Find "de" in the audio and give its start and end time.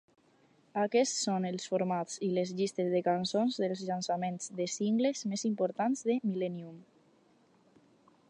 2.93-3.01, 4.61-4.67, 6.09-6.19